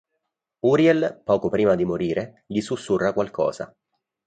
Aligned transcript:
Uriel, 0.63 1.21
poco 1.23 1.49
prima 1.49 1.75
di 1.75 1.85
morire, 1.85 2.41
gli 2.47 2.59
sussurra 2.59 3.13
qualcosa. 3.13 3.71